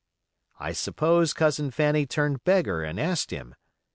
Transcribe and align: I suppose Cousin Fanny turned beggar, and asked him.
I 0.59 0.71
suppose 0.71 1.31
Cousin 1.31 1.69
Fanny 1.69 2.07
turned 2.07 2.43
beggar, 2.43 2.81
and 2.83 2.99
asked 2.99 3.29
him. 3.29 3.53